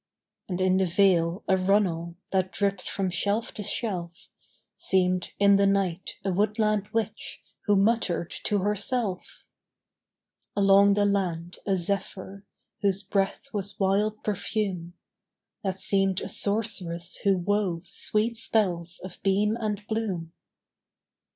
[0.49, 4.29] And in the vale a runnel, That dripped from shelf to shelf,
[4.75, 9.43] Seemed in the night, a woodland witch Who muttered to herself.
[10.55, 12.47] Along the land a zephyr,
[12.81, 14.95] Whose breath was wild perfume,
[15.63, 20.31] That seemed a sorceress who wove Sweet spells of beam and bloom.